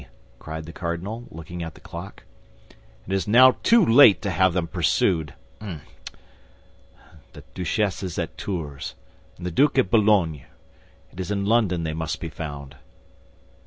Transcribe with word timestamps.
cried 0.39 0.65
the 0.65 0.73
cardinal, 0.73 1.25
looking 1.29 1.61
at 1.61 1.75
the 1.75 1.79
clock; 1.79 2.23
"and 3.07 3.27
now 3.27 3.49
it 3.51 3.55
is 3.57 3.61
too 3.61 3.85
late 3.85 4.19
to 4.19 4.31
have 4.31 4.51
them 4.51 4.65
pursued. 4.67 5.35
The 5.59 7.43
duchess 7.53 8.01
is 8.01 8.17
at 8.17 8.35
Tours, 8.35 8.95
and 9.37 9.45
the 9.45 9.51
duke 9.51 9.77
at 9.77 9.91
Boulogne. 9.91 10.45
It 11.11 11.19
is 11.19 11.29
in 11.29 11.45
London 11.45 11.83
they 11.83 11.93
must 11.93 12.19
be 12.19 12.29
found." 12.29 12.77